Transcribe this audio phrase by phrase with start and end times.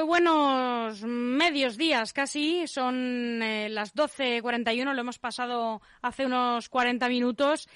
[0.00, 7.06] muy buenos medios días casi, son eh, las 12.41, lo hemos pasado hace unos 40
[7.10, 7.68] minutos.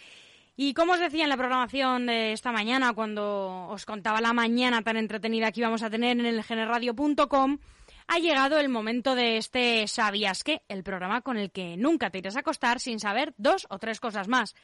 [0.57, 4.80] Y como os decía en la programación de esta mañana, cuando os contaba la mañana
[4.80, 7.58] tan entretenida que íbamos a tener en el generradio.com,
[8.07, 10.63] ha llegado el momento de este ¿Sabías qué?
[10.68, 14.00] El programa con el que nunca te irás a acostar sin saber dos o tres
[14.00, 14.54] cosas más.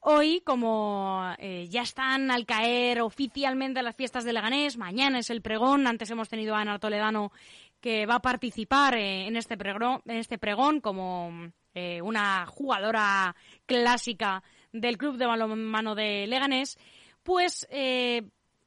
[0.00, 5.42] Hoy, como eh, ya están al caer oficialmente las fiestas de Leganés, mañana es el
[5.42, 7.32] pregón, antes hemos tenido a Ana Toledano
[7.80, 13.34] que va a participar eh, en, este pregón, en este pregón como eh, una jugadora
[13.66, 16.78] clásica del Club de Balonmano de Leganés,
[17.24, 17.66] pues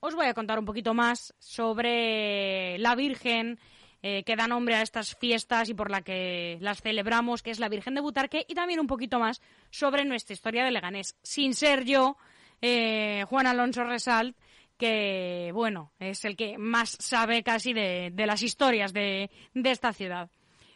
[0.02, 3.58] os voy a contar un poquito más sobre la Virgen,
[4.04, 7.60] eh, que da nombre a estas fiestas y por la que las celebramos, que es
[7.60, 11.54] la Virgen de Butarque, y también un poquito más sobre nuestra historia de Leganés, sin
[11.54, 12.18] ser yo,
[12.62, 14.36] eh, Juan Alonso Resalt,
[14.76, 20.32] que, bueno, es el que más sabe casi de, las historias de, esta ciudad.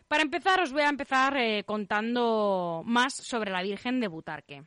[0.08, 4.64] Para empezar, os voy a empezar eh, contando más sobre la Virgen de Butarque.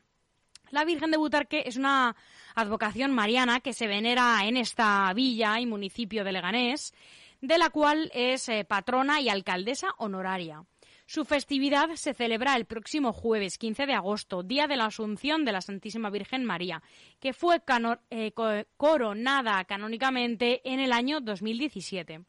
[0.71, 2.17] La Virgen de Butarque es una
[2.57, 6.93] advocación mariana que se venera en esta villa y municipio de Leganés
[7.41, 10.65] de la cual es eh, patrona y alcaldesa honoraria.
[11.07, 15.53] Su festividad se celebra el próximo jueves 15 de agosto, día de la Asunción de
[15.53, 16.83] la Santísima Virgen María,
[17.19, 17.63] que fue
[18.11, 18.33] eh,
[18.77, 22.25] coronada canónicamente en el año 2017.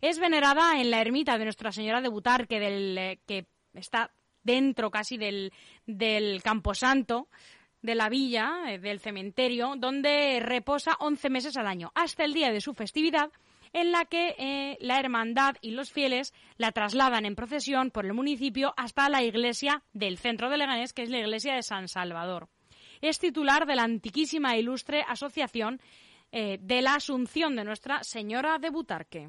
[0.00, 4.12] Es venerada en la ermita de Nuestra Señora de Butarque, del, eh, que está
[4.44, 5.52] dentro casi del,
[5.86, 7.28] del Camposanto,
[7.82, 12.60] de la villa, del cementerio, donde reposa 11 meses al año, hasta el día de
[12.60, 13.32] su festividad,
[13.72, 18.14] en la que eh, la hermandad y los fieles la trasladan en procesión por el
[18.14, 22.48] municipio hasta la iglesia del centro de Leganés, que es la iglesia de San Salvador.
[23.00, 25.80] Es titular de la antiquísima e ilustre asociación
[26.32, 29.28] eh, de la Asunción de Nuestra Señora de Butarque.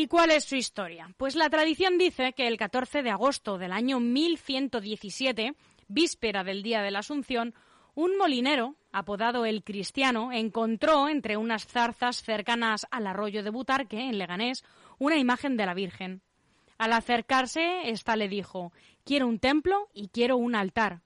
[0.00, 1.12] ¿Y cuál es su historia?
[1.18, 5.54] Pues la tradición dice que el 14 de agosto del año 1117,
[5.88, 7.52] víspera del Día de la Asunción,
[7.94, 14.16] un molinero, apodado el Cristiano, encontró entre unas zarzas cercanas al arroyo de Butarque, en
[14.16, 14.64] Leganés,
[14.98, 16.22] una imagen de la Virgen.
[16.78, 18.72] Al acercarse, ésta le dijo
[19.04, 21.02] Quiero un templo y quiero un altar.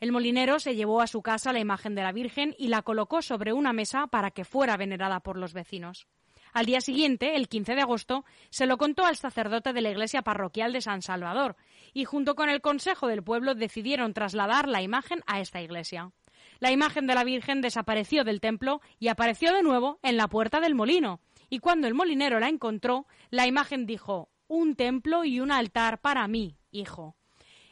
[0.00, 3.20] El molinero se llevó a su casa la imagen de la Virgen y la colocó
[3.20, 6.06] sobre una mesa para que fuera venerada por los vecinos.
[6.52, 10.22] Al día siguiente, el 15 de agosto, se lo contó al sacerdote de la iglesia
[10.22, 11.56] parroquial de San Salvador
[11.92, 16.12] y junto con el Consejo del Pueblo decidieron trasladar la imagen a esta iglesia.
[16.58, 20.60] La imagen de la Virgen desapareció del templo y apareció de nuevo en la puerta
[20.60, 21.20] del molino.
[21.48, 26.26] Y cuando el molinero la encontró, la imagen dijo Un templo y un altar para
[26.28, 27.16] mí, hijo.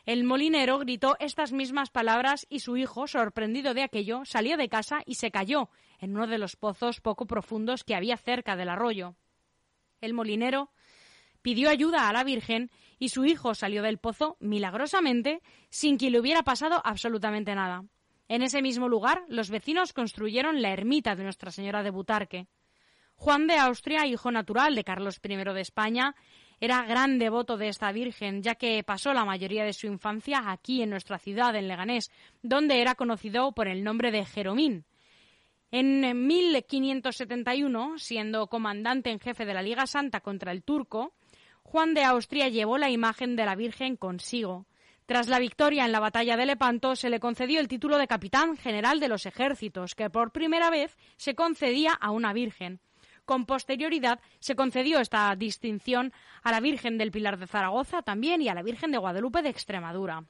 [0.07, 5.03] El molinero gritó estas mismas palabras y su hijo, sorprendido de aquello, salió de casa
[5.05, 9.17] y se cayó en uno de los pozos poco profundos que había cerca del arroyo.
[10.01, 10.71] El molinero
[11.43, 16.21] pidió ayuda a la Virgen y su hijo salió del pozo milagrosamente sin que le
[16.21, 17.85] hubiera pasado absolutamente nada.
[18.29, 22.47] En ese mismo lugar, los vecinos construyeron la ermita de Nuestra Señora de Butarque.
[23.15, 26.15] Juan de Austria, hijo natural de Carlos I de España,
[26.61, 30.83] era gran devoto de esta Virgen, ya que pasó la mayoría de su infancia aquí
[30.83, 32.11] en nuestra ciudad, en Leganés,
[32.43, 34.85] donde era conocido por el nombre de Jeromín.
[35.71, 41.13] En 1571, siendo comandante en jefe de la Liga Santa contra el turco,
[41.63, 44.65] Juan de Austria llevó la imagen de la Virgen consigo.
[45.05, 48.57] Tras la victoria en la batalla de Lepanto, se le concedió el título de capitán
[48.57, 52.81] general de los ejércitos, que por primera vez se concedía a una virgen.
[53.27, 58.49] Con posterioridad se concedió esta distinción a la Virgen del Pilar de Zaragoza también y
[58.49, 60.25] a la Virgen de Guadalupe de Extremadura.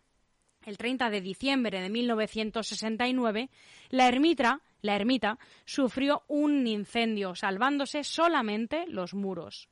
[0.68, 3.48] El 30 de diciembre de 1969,
[3.88, 9.70] la ermita, la ermita sufrió un incendio, salvándose solamente los muros.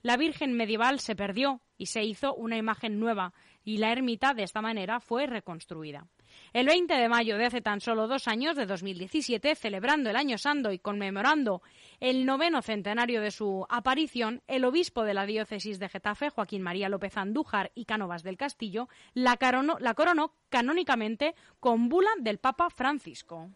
[0.00, 4.44] La Virgen medieval se perdió y se hizo una imagen nueva, y la ermita de
[4.44, 6.06] esta manera fue reconstruida.
[6.52, 10.38] El 20 de mayo de hace tan solo dos años, de 2017, celebrando el Año
[10.38, 11.62] Sando y conmemorando
[12.00, 16.88] el noveno centenario de su aparición, el obispo de la diócesis de Getafe, Joaquín María
[16.88, 23.50] López Andújar y Cánovas del Castillo, la coronó canónicamente con bula del Papa Francisco.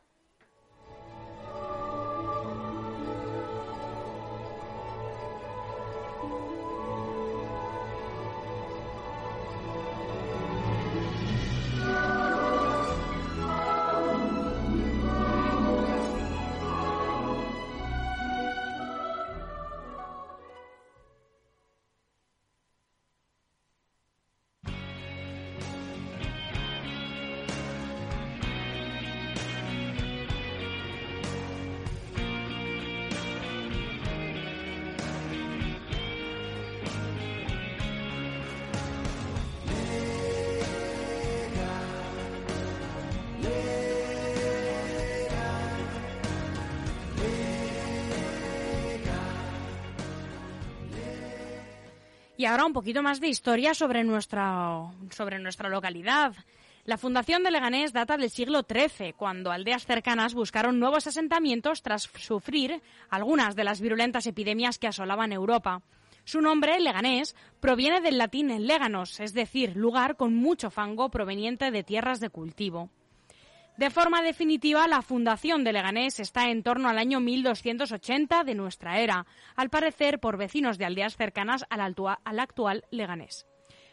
[52.43, 56.35] Y ahora un poquito más de historia sobre nuestra, sobre nuestra localidad.
[56.85, 62.03] La fundación de Leganés data del siglo XIII, cuando aldeas cercanas buscaron nuevos asentamientos tras
[62.03, 65.83] sufrir algunas de las virulentas epidemias que asolaban Europa.
[66.25, 71.85] Su nombre, Leganés, proviene del latín leganos, es decir, lugar con mucho fango proveniente de
[71.85, 72.91] tierras de cultivo.
[73.76, 79.00] De forma definitiva, la fundación de Leganés está en torno al año 1280 de nuestra
[79.00, 79.26] era,
[79.56, 83.46] al parecer por vecinos de aldeas cercanas al, al actual Leganés.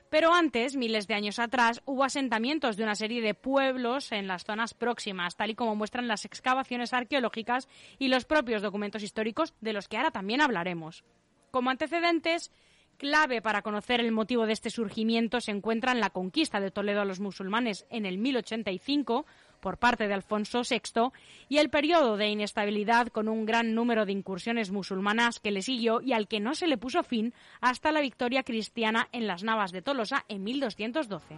[0.10, 4.44] Pero antes, miles de años atrás, hubo asentamientos de una serie de pueblos en las
[4.44, 9.74] zonas próximas, tal y como muestran las excavaciones arqueológicas y los propios documentos históricos de
[9.74, 11.04] los que ahora también hablaremos.
[11.52, 12.52] Como antecedentes,
[12.98, 17.02] clave para conocer el motivo de este surgimiento se encuentra en la conquista de Toledo
[17.02, 19.26] a los musulmanes en el 1085
[19.60, 21.12] por parte de Alfonso VI
[21.48, 26.02] y el periodo de inestabilidad con un gran número de incursiones musulmanas que le siguió
[26.02, 29.72] y al que no se le puso fin hasta la victoria cristiana en las Navas
[29.72, 31.36] de Tolosa en 1212.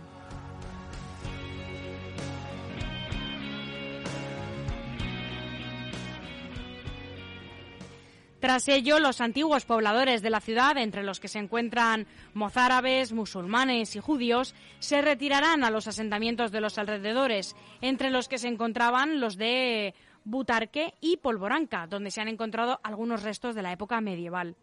[8.42, 13.96] Tras ello, los antiguos pobladores de la ciudad, entre los que se encuentran mozárabes, musulmanes
[13.96, 19.22] y judíos, se retirarán a los asentamientos de los alrededores, entre los que se encontraban
[19.22, 19.94] los de
[20.24, 24.56] Butarque y Polvoranca, donde se han encontrado algunos restos de la época medieval.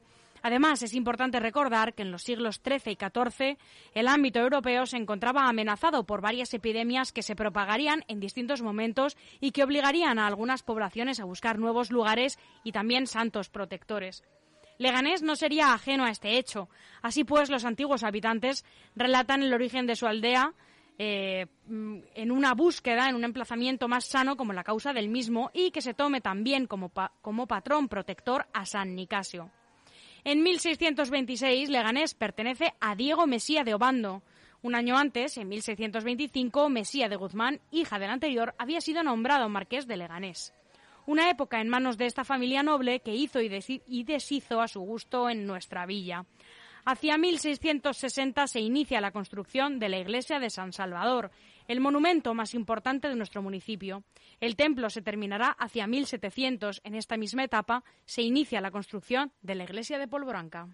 [0.43, 3.59] Además, es importante recordar que en los siglos XIII y XIV
[3.95, 9.17] el ámbito europeo se encontraba amenazado por varias epidemias que se propagarían en distintos momentos
[9.41, 14.23] y que obligarían a algunas poblaciones a buscar nuevos lugares y también santos protectores.
[14.79, 16.69] Leganés no sería ajeno a este hecho.
[17.03, 18.65] Así pues, los antiguos habitantes
[18.95, 20.55] relatan el origen de su aldea
[21.01, 25.71] eh, en una búsqueda, en un emplazamiento más sano como la causa del mismo y
[25.71, 29.51] que se tome también como, como patrón protector a San Nicasio.
[30.31, 34.23] En 1626, Leganés pertenece a Diego Mesía de Obando.
[34.61, 39.87] Un año antes, en 1625, Mesía de Guzmán, hija del anterior, había sido nombrado marqués
[39.87, 40.53] de Leganés.
[41.07, 45.31] Una época en manos de esta familia noble que hizo y deshizo a su gusto
[45.31, 46.27] en nuestra villa.
[46.85, 51.31] Hacia 1660 se inicia la construcción de la iglesia de San Salvador,
[51.69, 54.03] el monumento más importante de nuestro municipio.
[54.41, 56.81] El templo se terminará hacia 1700.
[56.83, 60.69] En esta misma etapa se inicia la construcción de la iglesia de Polvoranca.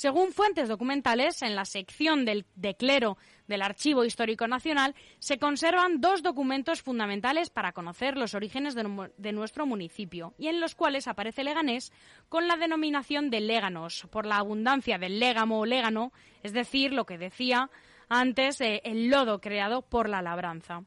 [0.00, 6.22] Según fuentes documentales, en la sección del declero del Archivo Histórico Nacional se conservan dos
[6.22, 11.92] documentos fundamentales para conocer los orígenes de, nuestro municipio y en los cuales aparece Leganés
[12.30, 17.04] con la denominación de Léganos, por la abundancia del légamo o légano, es decir, lo
[17.04, 17.68] que decía
[18.08, 20.82] antes, eh, el lodo creado por la labranza.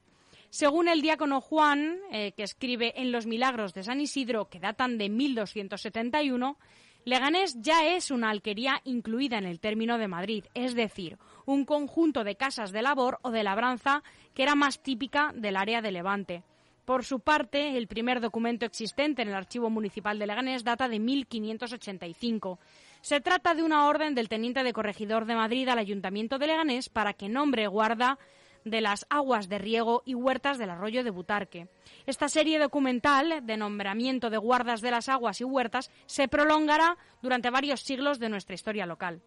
[0.50, 4.98] Según el diácono Juan, eh, que escribe en Los Milagros de San Isidro, que datan
[4.98, 6.58] de 1271,
[7.06, 12.24] Leganés ya es una alquería incluida en el término de Madrid, es decir, un conjunto
[12.24, 16.44] de casas de labor o de labranza que era más típica del área de Levante.
[16.86, 21.00] Por su parte, el primer documento existente en el Archivo Municipal de Leganés data de
[21.00, 22.60] 1585.
[23.02, 26.88] Se trata de una orden del teniente de corregidor de Madrid al Ayuntamiento de Leganés
[26.88, 28.18] para que nombre guarda
[28.66, 31.68] de las aguas de riego y huertas del arroyo de Butarque.
[32.06, 37.50] Esta serie documental de nombramiento de guardas de las aguas y huertas se prolongará durante
[37.50, 39.22] varios siglos de nuestra historia local.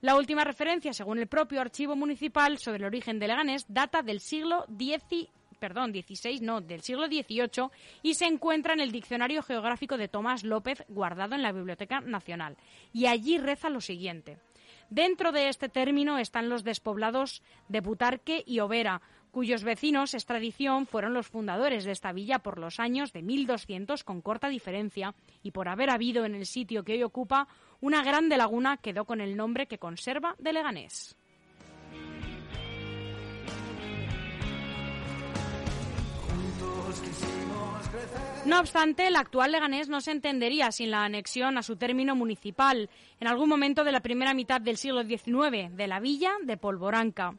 [0.00, 4.20] La última referencia, según el propio archivo municipal sobre el origen de Leganés, data del
[4.20, 5.28] siglo XVI,
[5.58, 5.92] perdón,
[6.40, 7.68] no, del siglo XVIII
[8.02, 12.56] y se encuentra en el Diccionario Geográfico de Tomás López, guardado en la Biblioteca Nacional.
[12.94, 14.38] Y allí reza lo siguiente.
[14.90, 20.84] Dentro de este término están los despoblados de Butarque y Overa, cuyos vecinos, es tradición,
[20.84, 25.52] fueron los fundadores de esta villa por los años de 1200 con corta diferencia y
[25.52, 27.46] por haber habido en el sitio que hoy ocupa
[27.80, 31.16] una grande laguna quedó con el nombre que conserva de Leganés.
[38.46, 42.88] No obstante, el actual Leganés no se entendería sin la anexión a su término municipal
[43.20, 47.34] en algún momento de la primera mitad del siglo XIX de la villa de Polvoranca.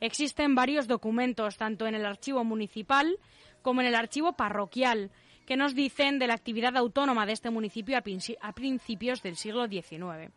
[0.00, 3.18] Existen varios documentos, tanto en el archivo municipal
[3.62, 5.10] como en el archivo parroquial,
[5.46, 10.32] que nos dicen de la actividad autónoma de este municipio a, principios del siglo XIX.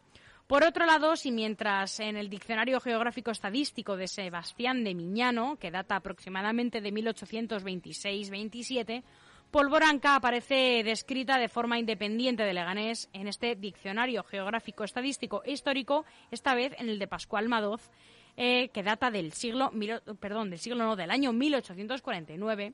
[0.49, 5.69] Por otro lado, si mientras en el Diccionario Geográfico Estadístico de Sebastián de Miñano, que
[5.69, 9.03] data aproximadamente de 1826-27,
[9.51, 16.03] Polvoranca aparece descrita de forma independiente de Leganés en este Diccionario Geográfico Estadístico e Histórico,
[16.31, 17.91] esta vez en el de Pascual Madoz,
[18.35, 19.71] eh, que data del siglo,
[20.19, 22.73] perdón, del siglo no, del año 1849,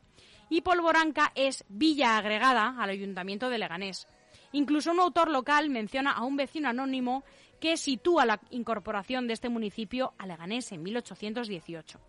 [0.49, 4.07] y Polvoranca es villa agregada al Ayuntamiento de Leganés.
[4.55, 7.25] Incluso un autor local menciona a un vecino anónimo
[7.59, 11.99] que sitúa la incorporación de este municipio a Leganés en 1818.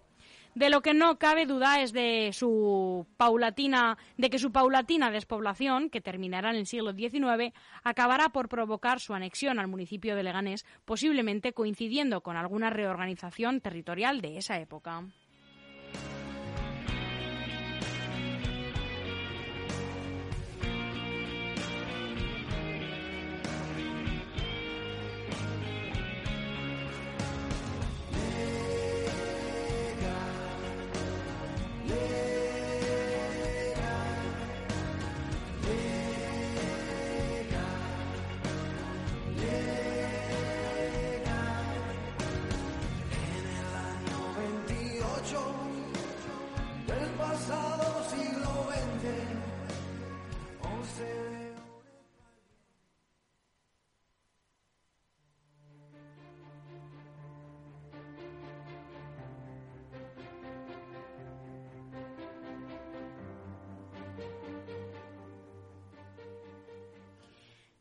[0.56, 5.90] De lo que no cabe duda es de su paulatina, de que su paulatina despoblación,
[5.90, 7.52] que terminará en el siglo XIX,
[7.84, 14.22] acabará por provocar su anexión al municipio de Leganés, posiblemente coincidiendo con alguna reorganización territorial
[14.22, 15.04] de esa época.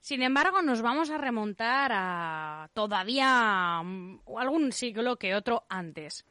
[0.05, 6.27] Sin embargo, nos vamos a remontar a todavía mm, algún siglo que otro antes.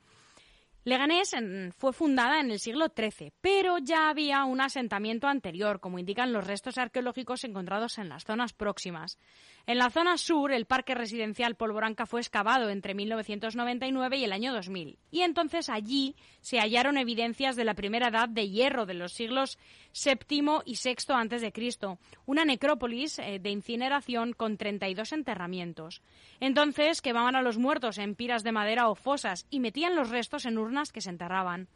[0.85, 1.35] Leganés
[1.77, 6.47] fue fundada en el siglo XIII, pero ya había un asentamiento anterior, como indican los
[6.47, 9.19] restos arqueológicos encontrados en las zonas próximas.
[9.67, 14.53] En la zona sur, el parque residencial Polvoranca fue excavado entre 1999 y el año
[14.53, 19.15] 2000, y entonces allí se hallaron evidencias de la primera edad de hierro de los
[19.15, 19.59] siglos
[19.95, 26.03] VII y VI a.C., una necrópolis eh, de incineración con 32 enterramientos.
[26.41, 30.45] Entonces quemaban a los muertos en piras de madera o fosas y metían los restos
[30.45, 31.69] en urnas que se enterraban.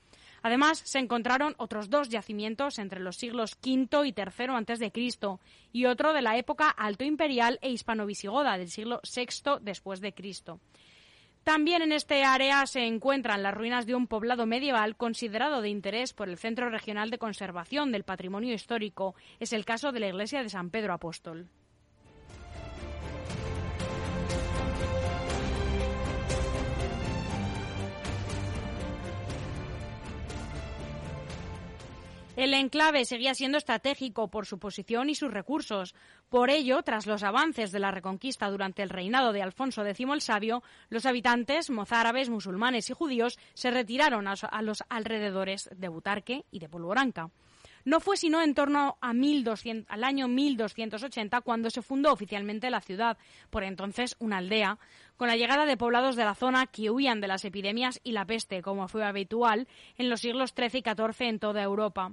[0.42, 4.92] Además, se encontraron otros dos yacimientos entre los siglos V y III a.C.
[5.72, 10.60] y otro de la época alto imperial e hispano-visigoda del siglo VI después de Cristo.
[11.44, 16.12] También en este área se encuentran las ruinas de un poblado medieval considerado de interés
[16.12, 19.14] por el Centro Regional de Conservación del Patrimonio Histórico.
[19.40, 21.48] Es el caso de la iglesia de San Pedro Apóstol.
[32.38, 35.96] El enclave seguía siendo estratégico por su posición y sus recursos.
[36.28, 40.20] Por ello, tras los avances de la reconquista durante el reinado de Alfonso X el
[40.20, 46.60] Sabio, los habitantes mozárabes, musulmanes y judíos se retiraron a, los alrededores de Butarque y
[46.60, 47.28] de Polvoranca.
[47.84, 52.80] No fue sino en torno a 1200, al año 1280 cuando se fundó oficialmente la
[52.80, 53.18] ciudad,
[53.50, 54.78] por entonces una aldea,
[55.16, 58.26] con la llegada de poblados de la zona que huían de las epidemias y la
[58.26, 59.66] peste, como fue habitual
[59.96, 62.12] en los siglos XIII y XIV en toda Europa.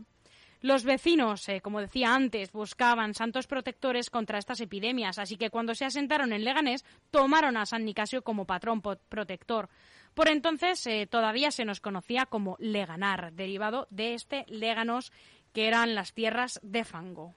[0.65, 5.75] Los vecinos, eh, como decía antes, buscaban santos protectores contra estas epidemias, así que cuando
[5.75, 9.69] se asentaron en Leganés, tomaron a San Nicasio como patrón protector.
[10.15, 15.11] Por entonces eh, todavía se nos conocía como Leganar, derivado de este Leganos,
[15.53, 17.35] que eran las tierras de fango.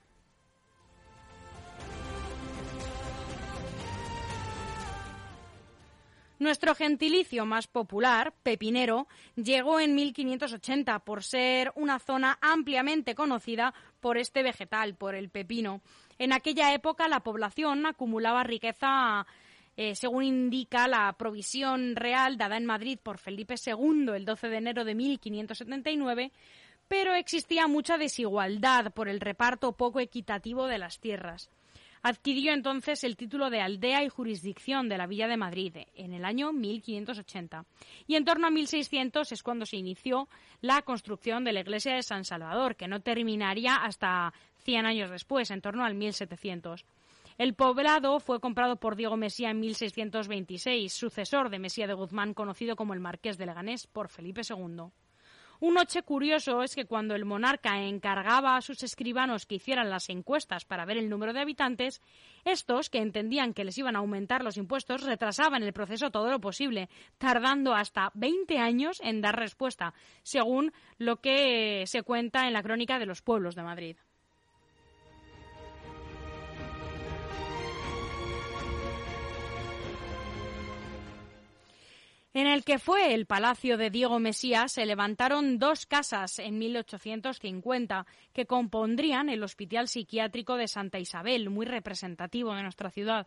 [6.38, 14.18] Nuestro gentilicio más popular, pepinero, llegó en 1580 por ser una zona ampliamente conocida por
[14.18, 15.80] este vegetal, por el pepino.
[16.18, 19.26] En aquella época la población acumulaba riqueza
[19.80, 24.56] eh, según indica la provisión real dada en Madrid por Felipe II el 12 de
[24.56, 26.32] enero de 1579,
[26.88, 31.48] pero existía mucha desigualdad por el reparto poco equitativo de las tierras.
[32.02, 36.24] Adquirió entonces el título de aldea y jurisdicción de la Villa de Madrid en el
[36.24, 37.64] año 1580.
[38.06, 40.28] Y en torno a 1600 es cuando se inició
[40.60, 44.32] la construcción de la iglesia de San Salvador, que no terminaría hasta
[44.64, 46.84] 100 años después, en torno al 1700.
[47.38, 52.74] El poblado fue comprado por Diego Mesía en 1626, sucesor de Mesía de Guzmán, conocido
[52.74, 54.90] como el Marqués de Leganés por Felipe II.
[55.60, 60.08] Un hecho curioso es que cuando el monarca encargaba a sus escribanos que hicieran las
[60.08, 62.00] encuestas para ver el número de habitantes,
[62.44, 66.40] estos, que entendían que les iban a aumentar los impuestos, retrasaban el proceso todo lo
[66.40, 66.88] posible,
[67.18, 73.00] tardando hasta 20 años en dar respuesta, según lo que se cuenta en la crónica
[73.00, 73.96] de los pueblos de Madrid.
[82.34, 88.06] En el que fue el palacio de Diego Mesías se levantaron dos casas en 1850
[88.34, 93.26] que compondrían el Hospital Psiquiátrico de Santa Isabel, muy representativo de nuestra ciudad.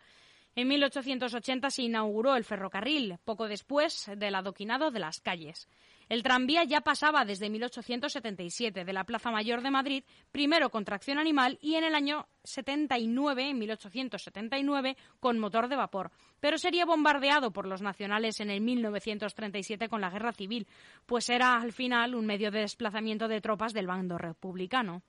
[0.54, 5.70] En 1880 se inauguró el ferrocarril, poco después del adoquinado de las calles.
[6.10, 11.18] El tranvía ya pasaba desde 1877 de la Plaza Mayor de Madrid, primero con tracción
[11.18, 16.12] animal y en el año 79, en 1879, con motor de vapor.
[16.42, 20.68] Pero sería bombardeado por los nacionales en el 1937 con la Guerra Civil,
[21.06, 25.04] pues era al final un medio de desplazamiento de tropas del bando republicano.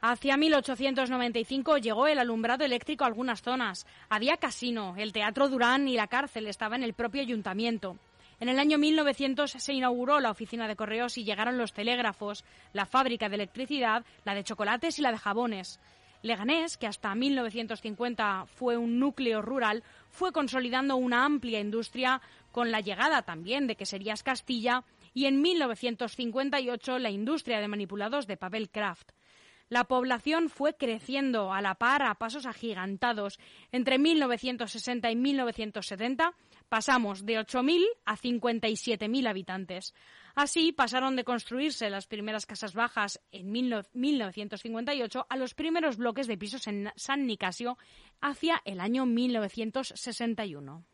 [0.00, 3.86] Hacia 1895 llegó el alumbrado eléctrico a algunas zonas.
[4.08, 7.96] Había casino, el Teatro Durán y la cárcel estaba en el propio ayuntamiento.
[8.38, 12.84] En el año 1900 se inauguró la oficina de correos y llegaron los telégrafos, la
[12.84, 15.80] fábrica de electricidad, la de chocolates y la de jabones.
[16.22, 22.20] Leganés, que hasta 1950 fue un núcleo rural, fue consolidando una amplia industria
[22.52, 24.84] con la llegada también de queserías Castilla
[25.14, 29.12] y en 1958 la industria de manipulados de papel craft.
[29.68, 33.38] La población fue creciendo a la par a pasos agigantados.
[33.72, 36.34] Entre 1960 y 1970
[36.68, 39.92] pasamos de 8.000 a 57.000 habitantes.
[40.36, 46.38] Así pasaron de construirse las primeras casas bajas en 1958 a los primeros bloques de
[46.38, 47.76] pisos en San Nicasio
[48.20, 50.84] hacia el año 1961.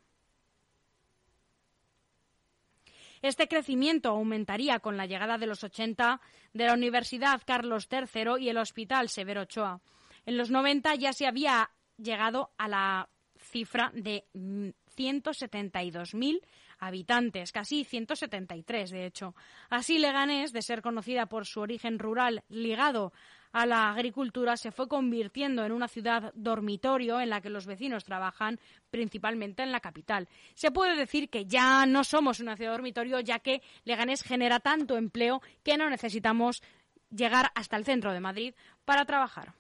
[3.22, 6.20] Este crecimiento aumentaría con la llegada de los 80
[6.52, 9.80] de la Universidad Carlos III y el Hospital Severo Ochoa.
[10.26, 13.08] En los 90 ya se había llegado a la
[13.38, 16.40] cifra de 172.000
[16.78, 19.36] habitantes, casi 173 de hecho.
[19.70, 23.12] Así Leganés, de ser conocida por su origen rural ligado
[23.52, 28.04] a la agricultura se fue convirtiendo en una ciudad dormitorio en la que los vecinos
[28.04, 28.58] trabajan
[28.90, 30.28] principalmente en la capital.
[30.54, 34.96] Se puede decir que ya no somos una ciudad dormitorio ya que Leganés genera tanto
[34.96, 36.62] empleo que no necesitamos
[37.10, 39.54] llegar hasta el centro de Madrid para trabajar.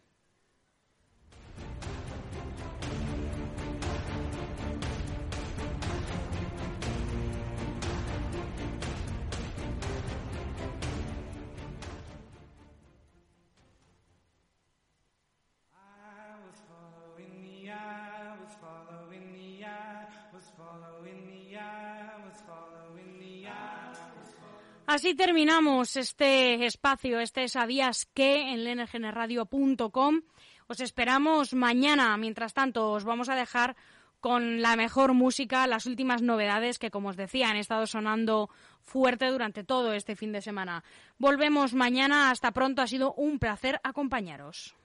[24.92, 30.20] Así terminamos este espacio, este Sabías que en lngnradio.com.
[30.66, 32.14] Os esperamos mañana.
[32.18, 33.74] Mientras tanto, os vamos a dejar
[34.20, 38.50] con la mejor música, las últimas novedades que, como os decía, han estado sonando
[38.82, 40.84] fuerte durante todo este fin de semana.
[41.16, 42.30] Volvemos mañana.
[42.30, 42.82] Hasta pronto.
[42.82, 44.76] Ha sido un placer acompañaros.